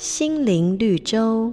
[0.00, 1.52] 心灵绿洲。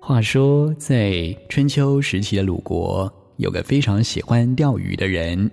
[0.00, 5.48] 话说，在春秋时期的鲁国，有个非常喜欢钓鱼的人。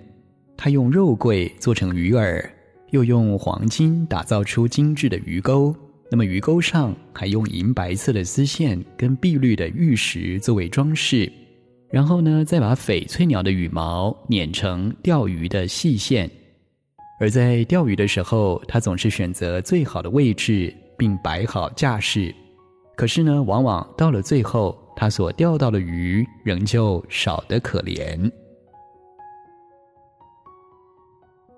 [0.56, 2.44] 他用肉桂做成鱼饵，
[2.90, 5.72] 又用黄金打造出精致的鱼钩。
[6.10, 11.30] 那么鱼钩上还用银白色的丝线跟碧绿的玉石作为装饰。
[11.92, 16.28] 然后呢，再把翡翠鸟的羽毛捻成钓鱼的细线。
[17.20, 22.34] 而在钓鱼的时候，他总是选择最好的位置，并摆好架势。
[22.96, 28.30] 可是呢，往往到了最后，他所钓到的鱼仍旧少得可怜。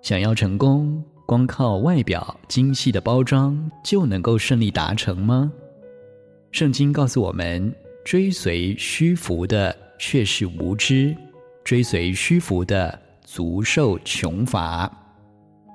[0.03, 5.51] 想要成功，光靠外表精细的包装就能够顺利达成吗？
[6.51, 11.17] 圣经告诉我们，追随虚浮的却是无知，
[11.65, 14.91] 追随虚浮的足受穷乏。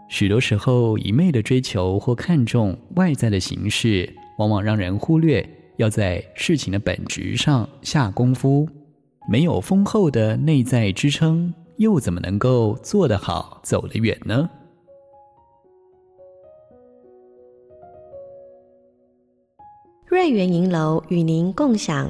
[0.09, 4.11] 许多时候，一昧的追求或看重外在的形式。
[4.39, 5.45] 往往让人忽略
[5.75, 8.65] 要在事情的本质上下功夫，
[9.29, 14.49] 没有丰厚的内在支撑，又怎么能够做得好、走得远呢？
[20.05, 22.09] 瑞圆银楼与您共享